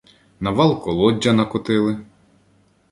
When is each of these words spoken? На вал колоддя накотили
На 0.39 0.51
вал 0.51 0.81
колоддя 0.83 1.33
накотили 1.33 1.93